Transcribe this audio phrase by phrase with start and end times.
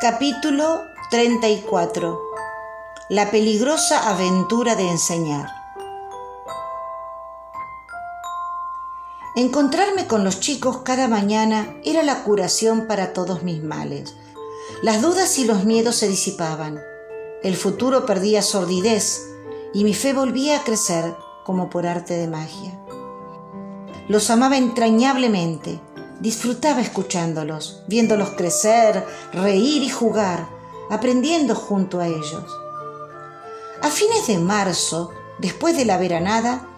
[0.00, 2.18] Capítulo 34
[3.10, 5.46] La peligrosa aventura de enseñar.
[9.36, 14.16] Encontrarme con los chicos cada mañana era la curación para todos mis males.
[14.82, 16.80] Las dudas y los miedos se disipaban.
[17.42, 19.20] El futuro perdía sordidez
[19.74, 21.14] y mi fe volvía a crecer
[21.44, 22.72] como por arte de magia.
[24.08, 25.78] Los amaba entrañablemente
[26.20, 30.48] Disfrutaba escuchándolos, viéndolos crecer, reír y jugar,
[30.90, 32.44] aprendiendo junto a ellos.
[33.82, 36.68] A fines de marzo, después de la veranada,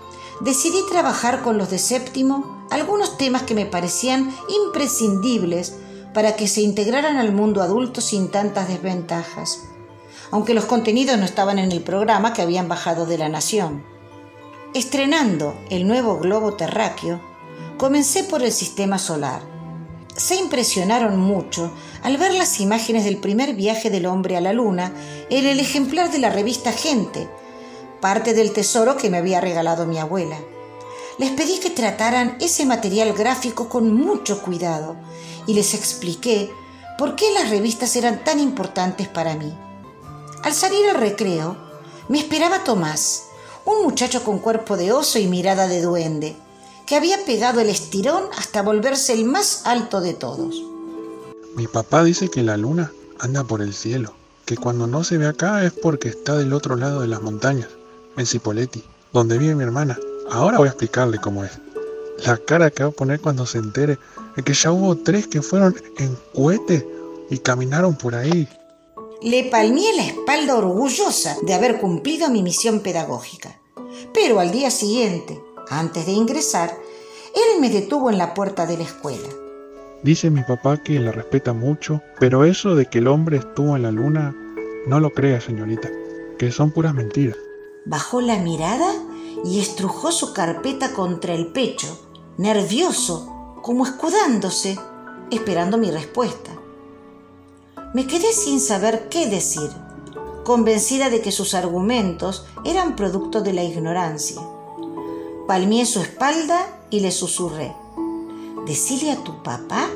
[0.41, 5.75] decidí trabajar con los de séptimo algunos temas que me parecían imprescindibles
[6.15, 9.65] para que se integraran al mundo adulto sin tantas desventajas,
[10.31, 13.85] aunque los contenidos no estaban en el programa que habían bajado de la Nación.
[14.73, 17.21] Estrenando el nuevo globo terráqueo,
[17.83, 19.43] Comencé por el sistema solar.
[20.17, 21.73] Se impresionaron mucho
[22.05, 24.95] al ver las imágenes del primer viaje del hombre a la luna
[25.31, 27.29] en el ejemplar de la revista Gente,
[28.01, 30.39] parte del tesoro que me había regalado mi abuela.
[31.19, 34.95] Les pedí que trataran ese material gráfico con mucho cuidado
[35.49, 36.53] y les expliqué
[36.99, 39.53] por qué las revistas eran tan importantes para mí.
[40.45, 41.57] Al salir al recreo,
[42.09, 43.25] me esperaba Tomás,
[43.65, 46.37] un muchacho con cuerpo de oso y mirada de duende
[46.87, 50.63] que había pegado el estirón hasta volverse el más alto de todos.
[51.55, 55.27] Mi papá dice que la luna anda por el cielo, que cuando no se ve
[55.27, 57.69] acá es porque está del otro lado de las montañas,
[58.17, 59.99] en Cipoletti, donde vive mi hermana.
[60.31, 61.53] Ahora voy a explicarle cómo es.
[62.25, 63.99] La cara que va a poner cuando se entere
[64.37, 66.87] de que ya hubo tres que fueron en cohete
[67.31, 68.49] y caminaron por ahí.
[69.23, 73.61] Le palmé la espalda orgullosa de haber cumplido mi misión pedagógica.
[74.13, 75.41] Pero al día siguiente,
[75.79, 76.77] antes de ingresar,
[77.35, 79.29] él me detuvo en la puerta de la escuela.
[80.03, 83.83] Dice mi papá que la respeta mucho, pero eso de que el hombre estuvo en
[83.83, 84.35] la luna,
[84.87, 85.89] no lo crea, señorita,
[86.39, 87.37] que son puras mentiras.
[87.87, 88.93] Bajó la mirada
[89.45, 91.87] y estrujó su carpeta contra el pecho,
[92.37, 94.79] nervioso, como escudándose,
[95.31, 96.51] esperando mi respuesta.
[97.95, 99.71] Me quedé sin saber qué decir,
[100.45, 104.43] convencida de que sus argumentos eran producto de la ignorancia.
[105.53, 107.77] Palmié su espalda y le susurré,
[108.65, 109.87] decile a tu papá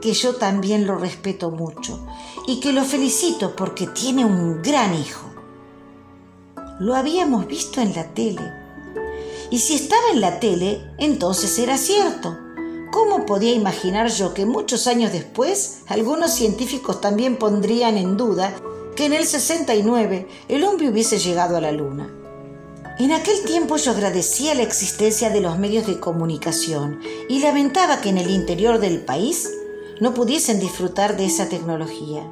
[0.00, 2.00] que yo también lo respeto mucho
[2.46, 5.26] y que lo felicito porque tiene un gran hijo.
[6.80, 8.40] Lo habíamos visto en la tele.
[9.50, 12.34] Y si estaba en la tele, entonces era cierto.
[12.90, 18.54] ¿Cómo podía imaginar yo que muchos años después algunos científicos también pondrían en duda
[18.96, 22.21] que en el 69 el hombre hubiese llegado a la luna?
[23.02, 28.10] En aquel tiempo yo agradecía la existencia de los medios de comunicación y lamentaba que
[28.10, 29.50] en el interior del país
[29.98, 32.22] no pudiesen disfrutar de esa tecnología.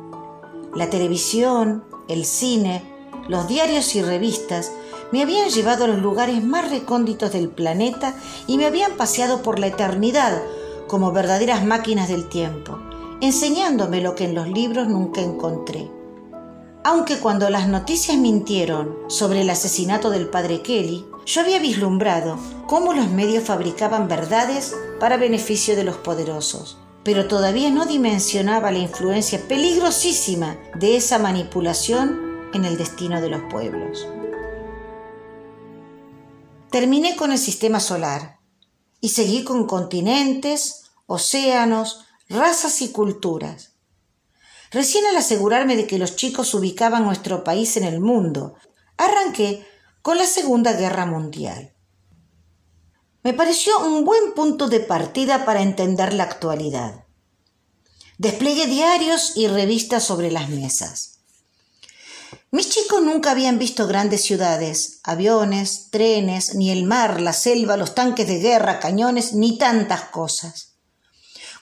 [0.77, 2.85] La televisión, el cine,
[3.27, 4.71] los diarios y revistas
[5.11, 8.15] me habían llevado a los lugares más recónditos del planeta
[8.47, 10.41] y me habían paseado por la eternidad
[10.87, 12.79] como verdaderas máquinas del tiempo,
[13.21, 15.91] enseñándome lo que en los libros nunca encontré.
[16.83, 22.95] Aunque cuando las noticias mintieron sobre el asesinato del padre Kelly, yo había vislumbrado cómo
[22.95, 29.47] los medios fabricaban verdades para beneficio de los poderosos, pero todavía no dimensionaba la influencia
[29.47, 34.09] peligrosísima de esa manipulación en el destino de los pueblos.
[36.71, 38.39] Terminé con el sistema solar
[39.03, 43.70] y seguí con continentes, océanos, razas y culturas
[44.71, 48.55] Recién al asegurarme de que los chicos ubicaban nuestro país en el mundo,
[48.97, 49.67] arranqué
[50.03, 51.75] con la Segunda Guerra Mundial.
[53.23, 57.05] Me pareció un buen punto de partida para entender la actualidad.
[58.17, 61.21] Desplegué diarios y revistas sobre las mesas.
[62.53, 67.95] Mis chicos nunca habían visto grandes ciudades, aviones, trenes, ni el mar, la selva, los
[67.95, 70.70] tanques de guerra, cañones, ni tantas cosas.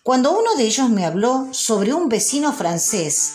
[0.08, 3.34] Cuando uno de ellos me habló sobre un vecino francés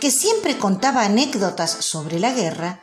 [0.00, 2.82] que siempre contaba anécdotas sobre la guerra,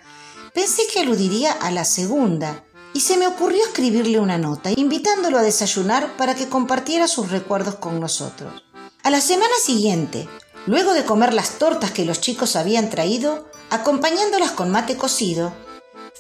[0.54, 5.42] pensé que aludiría a la segunda y se me ocurrió escribirle una nota invitándolo a
[5.42, 8.64] desayunar para que compartiera sus recuerdos con nosotros.
[9.04, 10.30] A la semana siguiente,
[10.66, 15.54] luego de comer las tortas que los chicos habían traído, acompañándolas con mate cocido,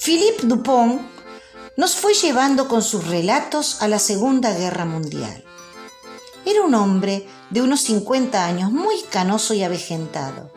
[0.04, 1.00] Philippe Dupont
[1.78, 5.45] nos fue llevando con sus relatos a la Segunda Guerra Mundial.
[6.46, 10.52] Era un hombre de unos 50 años, muy canoso y avejentado.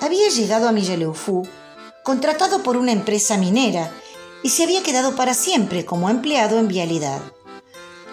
[0.00, 1.46] Había llegado a Milleleufú,
[2.04, 3.92] contratado por una empresa minera,
[4.42, 7.20] y se había quedado para siempre como empleado en vialidad.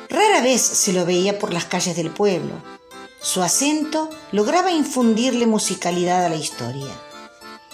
[0.10, 2.56] Rara vez se lo veía por las calles del pueblo.
[3.22, 6.92] Su acento lograba infundirle musicalidad a la historia.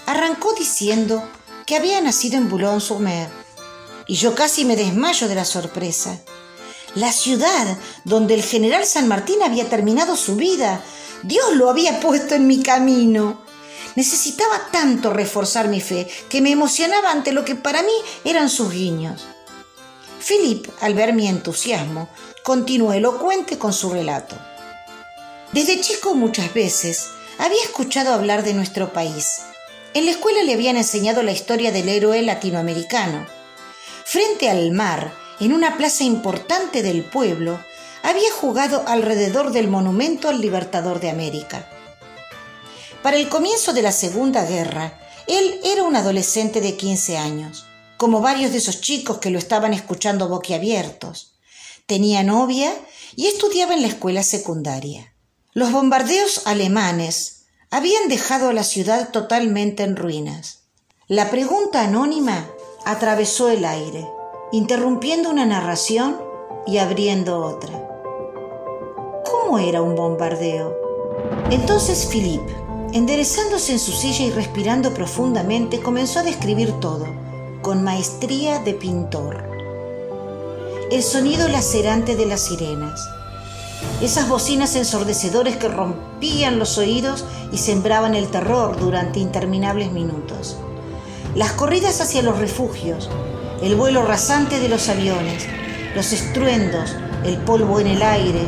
[0.05, 1.23] Arrancó diciendo
[1.65, 3.29] que había nacido en Boulogne-sur-Mer
[4.07, 6.19] y yo casi me desmayo de la sorpresa.
[6.95, 10.81] La ciudad donde el general San Martín había terminado su vida.
[11.23, 13.41] Dios lo había puesto en mi camino.
[13.95, 17.93] Necesitaba tanto reforzar mi fe que me emocionaba ante lo que para mí
[18.23, 19.27] eran sus guiños.
[20.25, 22.09] Philip, al ver mi entusiasmo,
[22.43, 24.37] continuó elocuente con su relato.
[25.51, 29.41] Desde chico muchas veces había escuchado hablar de nuestro país.
[29.93, 33.25] En la escuela le habían enseñado la historia del héroe latinoamericano.
[34.05, 37.59] Frente al mar, en una plaza importante del pueblo,
[38.03, 41.67] había jugado alrededor del monumento al Libertador de América.
[43.01, 47.65] Para el comienzo de la Segunda Guerra, él era un adolescente de 15 años,
[47.97, 51.33] como varios de esos chicos que lo estaban escuchando boquiabiertos.
[51.85, 52.73] Tenía novia
[53.15, 55.13] y estudiaba en la escuela secundaria.
[55.53, 60.59] Los bombardeos alemanes habían dejado a la ciudad totalmente en ruinas.
[61.07, 62.49] La pregunta anónima
[62.85, 64.07] atravesó el aire,
[64.51, 66.17] interrumpiendo una narración
[66.65, 67.87] y abriendo otra.
[69.23, 70.75] ¿Cómo era un bombardeo?
[71.51, 72.41] Entonces Philip,
[72.93, 77.05] enderezándose en su silla y respirando profundamente, comenzó a describir todo,
[77.61, 79.43] con maestría de pintor.
[80.91, 83.07] El sonido lacerante de las sirenas,
[84.01, 90.57] esas bocinas ensordecedores que rompían los oídos y sembraban el terror durante interminables minutos.
[91.35, 93.09] Las corridas hacia los refugios,
[93.61, 95.45] el vuelo rasante de los aviones,
[95.95, 96.95] los estruendos,
[97.25, 98.41] el polvo en el aire,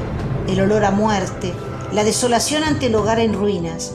[0.47, 1.53] el olor a muerte,
[1.91, 3.91] la desolación ante el hogar en ruinas,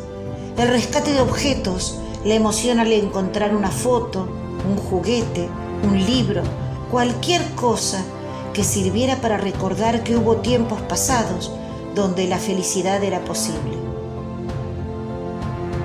[0.58, 4.28] el rescate de objetos, la emoción al encontrar una foto,
[4.68, 5.48] un juguete,
[5.82, 6.42] un libro,
[6.90, 8.04] cualquier cosa
[8.52, 11.50] que sirviera para recordar que hubo tiempos pasados
[11.94, 13.76] donde la felicidad era posible.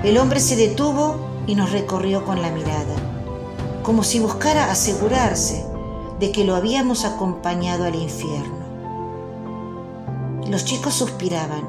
[0.03, 1.15] El hombre se detuvo
[1.47, 2.95] y nos recorrió con la mirada,
[3.83, 5.65] como si buscara asegurarse
[6.19, 8.61] de que lo habíamos acompañado al infierno.
[10.47, 11.67] Los chicos suspiraban,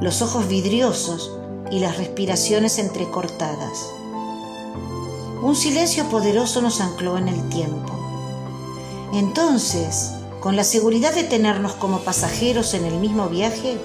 [0.00, 1.32] los ojos vidriosos
[1.70, 3.90] y las respiraciones entrecortadas.
[5.42, 7.92] Un silencio poderoso nos ancló en el tiempo.
[9.12, 13.78] Entonces, con la seguridad de tenernos como pasajeros en el mismo viaje,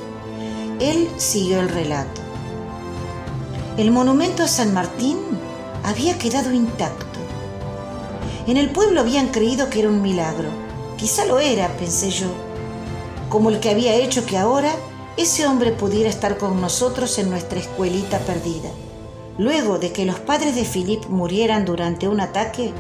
[0.80, 2.22] él siguió el relato.
[3.78, 5.18] El monumento a San Martín
[5.84, 7.11] había quedado intacto.
[8.48, 10.50] En el pueblo habían creído que era un milagro.
[10.98, 12.28] Quizá lo era, pensé yo,
[13.30, 14.72] como el que había hecho que ahora
[15.18, 18.70] ese hombre pudiera estar con nosotros en nuestra escuelita perdida.
[19.38, 22.74] Luego de que los padres de Philip murieran durante un ataque,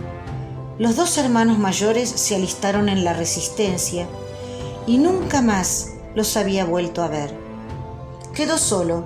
[0.79, 4.07] los dos hermanos mayores se alistaron en la resistencia
[4.87, 7.37] y nunca más los había vuelto a ver.
[8.33, 9.03] Quedó solo,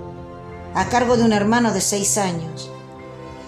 [0.73, 2.71] a cargo de un hermano de seis años.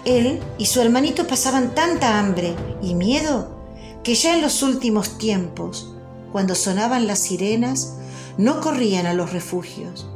[0.07, 3.55] Él y su hermanito pasaban tanta hambre y miedo
[4.03, 5.93] que ya en los últimos tiempos,
[6.31, 7.97] cuando sonaban las sirenas,
[8.37, 10.07] no corrían a los refugios.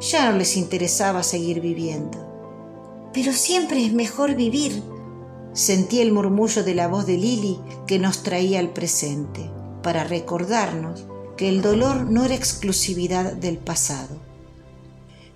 [0.00, 3.10] Ya no les interesaba seguir viviendo.
[3.12, 4.82] Pero siempre es mejor vivir,
[5.52, 9.50] Sentí el murmullo de la voz de Lili que nos traía al presente,
[9.82, 11.04] para recordarnos
[11.36, 14.16] que el dolor no era exclusividad del pasado.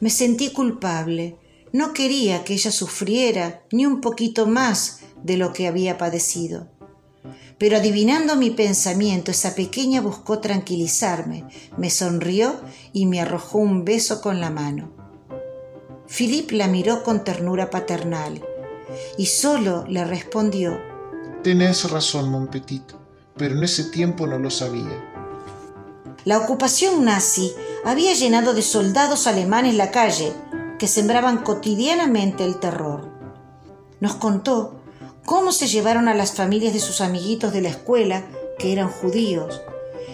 [0.01, 1.37] Me sentí culpable,
[1.73, 6.69] no quería que ella sufriera ni un poquito más de lo que había padecido.
[7.59, 11.45] Pero adivinando mi pensamiento, esa pequeña buscó tranquilizarme,
[11.77, 12.55] me sonrió
[12.93, 14.93] y me arrojó un beso con la mano.
[16.07, 18.45] Philip la miró con ternura paternal
[19.17, 20.79] y solo le respondió,
[21.43, 22.83] Tenés razón, mon petit,
[23.37, 25.13] pero en ese tiempo no lo sabía.
[26.25, 27.53] La ocupación nazi
[27.85, 30.33] había llenado de soldados alemanes la calle,
[30.79, 33.09] que sembraban cotidianamente el terror.
[34.01, 34.81] Nos contó
[35.25, 38.25] cómo se llevaron a las familias de sus amiguitos de la escuela,
[38.59, 39.63] que eran judíos,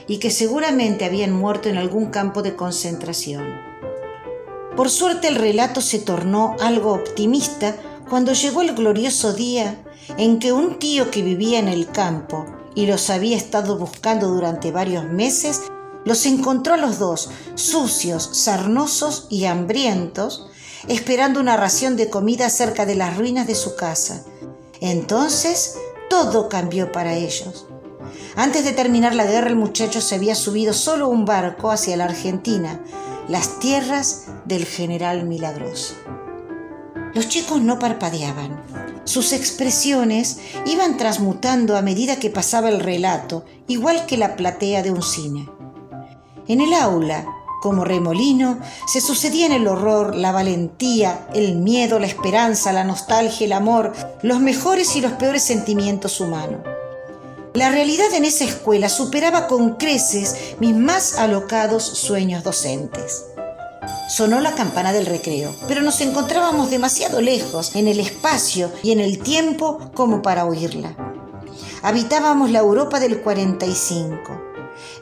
[0.06, 3.44] y que seguramente habían muerto en algún campo de concentración.
[4.76, 7.76] Por suerte el relato se tornó algo optimista
[8.08, 9.84] cuando llegó el glorioso día
[10.16, 14.72] en que un tío que vivía en el campo y los había estado buscando durante
[14.72, 15.62] varios meses,
[16.04, 20.48] los encontró a los dos, sucios, sarnosos y hambrientos,
[20.88, 24.24] esperando una ración de comida cerca de las ruinas de su casa.
[24.80, 25.76] Entonces
[26.10, 27.66] todo cambió para ellos.
[28.36, 32.04] Antes de terminar la guerra el muchacho se había subido solo un barco hacia la
[32.04, 32.82] Argentina,
[33.28, 35.94] las tierras del general Milagroso.
[37.14, 38.62] Los chicos no parpadeaban.
[39.04, 44.90] Sus expresiones iban transmutando a medida que pasaba el relato, igual que la platea de
[44.90, 45.48] un cine.
[46.48, 47.26] En el aula,
[47.62, 53.52] como remolino, se sucedían el horror, la valentía, el miedo, la esperanza, la nostalgia, el
[53.52, 53.92] amor,
[54.22, 56.60] los mejores y los peores sentimientos humanos.
[57.54, 63.26] La realidad en esa escuela superaba con creces mis más alocados sueños docentes.
[64.08, 69.00] Sonó la campana del recreo, pero nos encontrábamos demasiado lejos en el espacio y en
[69.00, 70.96] el tiempo como para oírla.
[71.82, 74.41] Habitábamos la Europa del 45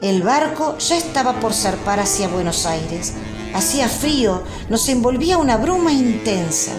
[0.01, 3.13] el barco ya estaba por zarpar hacia Buenos Aires.
[3.53, 6.71] Hacía frío, nos envolvía una bruma intensa.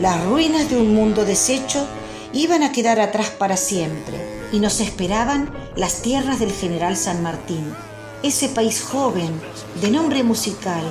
[0.00, 1.86] Las ruinas de un mundo deshecho
[2.32, 7.74] iban a quedar atrás para siempre y nos esperaban las tierras del general San Martín,
[8.22, 9.38] ese país joven,
[9.82, 10.84] de nombre musical,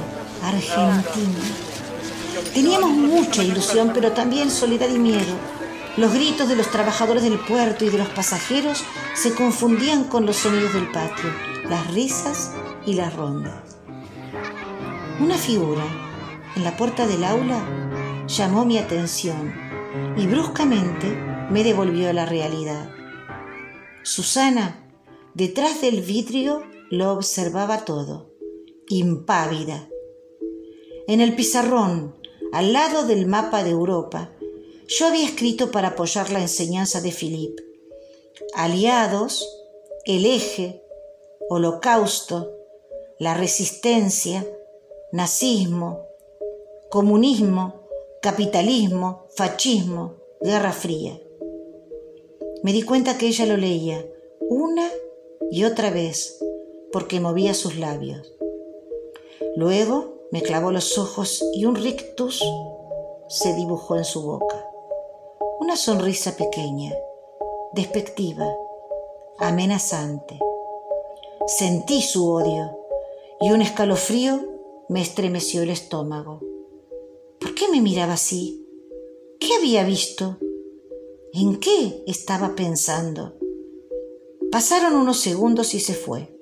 [0.44, 1.42] Argentina.
[2.54, 5.34] Teníamos mucha ilusión, pero también soledad y miedo.
[5.98, 8.84] Los gritos de los trabajadores del puerto y de los pasajeros
[9.16, 12.52] se confundían con los sonidos del patio las risas
[12.86, 13.78] y las rondas.
[15.20, 15.84] Una figura
[16.56, 19.54] en la puerta del aula llamó mi atención
[20.18, 21.08] y bruscamente
[21.50, 22.90] me devolvió a la realidad.
[24.04, 24.90] Susana,
[25.34, 28.32] detrás del vidrio, lo observaba todo,
[28.88, 29.88] impávida.
[31.08, 32.16] En el pizarrón,
[32.52, 34.32] al lado del mapa de Europa,
[34.88, 37.64] yo había escrito para apoyar la enseñanza de Philippe.
[38.54, 39.48] Aliados,
[40.06, 40.85] el eje,
[41.50, 42.52] holocausto,
[43.20, 44.46] la resistencia,
[45.12, 46.08] nazismo,
[46.90, 47.88] comunismo,
[48.22, 51.20] capitalismo, fascismo, guerra fría.
[52.64, 54.06] Me di cuenta que ella lo leía
[54.50, 54.90] una
[55.52, 56.44] y otra vez
[56.92, 58.34] porque movía sus labios.
[59.56, 62.44] Luego me clavó los ojos y un rictus
[63.28, 64.66] se dibujó en su boca.
[65.60, 66.94] Una sonrisa pequeña,
[67.74, 68.48] despectiva,
[69.40, 70.40] amenazante.
[71.48, 72.76] Sentí su odio
[73.40, 74.42] y un escalofrío
[74.90, 76.42] me estremeció el estómago.
[77.40, 78.66] ¿Por qué me miraba así?
[79.40, 80.40] ¿Qué había visto?
[81.34, 83.38] ¿En qué estaba pensando?
[84.52, 86.36] Pasaron unos segundos y se fue.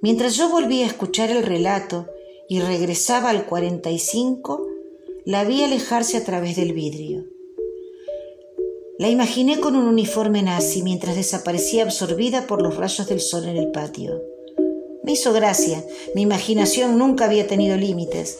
[0.00, 2.08] Mientras yo volvía a escuchar el relato
[2.48, 4.66] y regresaba al 45,
[5.24, 7.31] la vi alejarse a través del vidrio.
[9.02, 13.56] La imaginé con un uniforme nazi mientras desaparecía absorbida por los rayos del sol en
[13.56, 14.22] el patio.
[15.02, 18.38] Me hizo gracia, mi imaginación nunca había tenido límites.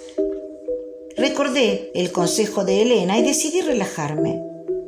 [1.17, 4.41] Recordé el consejo de Elena y decidí relajarme,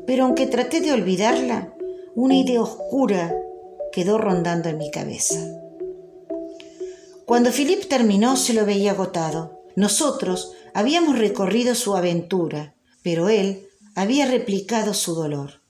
[0.06, 1.74] pero aunque traté de olvidarla,
[2.14, 3.34] una idea oscura
[3.90, 5.44] quedó rondando en mi cabeza.
[7.26, 9.64] Cuando Philip terminó se lo veía agotado.
[9.74, 13.66] Nosotros habíamos recorrido su aventura, pero él
[13.96, 15.63] había replicado su dolor.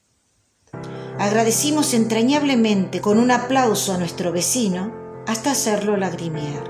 [1.18, 4.92] Agradecimos entrañablemente con un aplauso a nuestro vecino
[5.28, 6.64] hasta hacerlo lagrimear.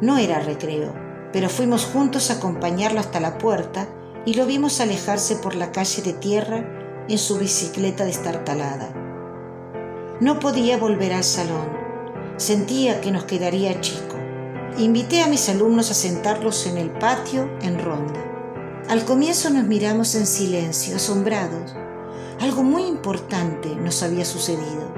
[0.00, 0.94] No era recreo,
[1.34, 3.88] pero fuimos juntos a acompañarlo hasta la puerta
[4.24, 8.88] y lo vimos alejarse por la calle de tierra en su bicicleta destartalada.
[10.20, 11.68] No podía volver al salón.
[12.38, 14.16] Sentía que nos quedaría chico.
[14.78, 18.24] Invité a mis alumnos a sentarlos en el patio en ronda.
[18.88, 21.74] Al comienzo nos miramos en silencio, asombrados.
[22.40, 24.92] Algo muy importante nos había sucedido.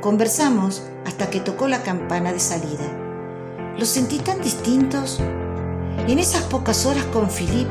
[0.00, 2.84] Conversamos hasta que tocó la campana de salida.
[3.78, 5.18] Los sentí tan distintos.
[6.06, 7.68] En esas pocas horas con Philip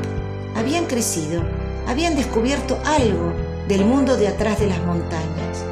[0.56, 1.42] habían crecido,
[1.86, 3.32] habían descubierto algo
[3.68, 5.64] del mundo de atrás de las montañas,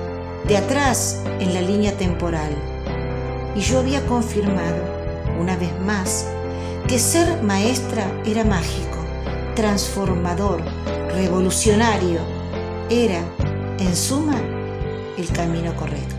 [0.47, 2.53] de atrás en la línea temporal.
[3.57, 4.83] Y yo había confirmado,
[5.41, 6.27] una vez más,
[6.87, 8.99] que ser maestra era mágico
[9.59, 10.63] transformador,
[11.17, 12.38] revolucionario,
[12.91, 13.23] era,
[13.79, 14.41] en suma,
[15.19, 16.18] el camino correcto.